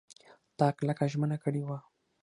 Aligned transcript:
تا 0.57 0.67
کلکه 0.77 1.05
ژمنه 1.11 1.37
کړې 1.43 1.61
وه! 1.67 1.77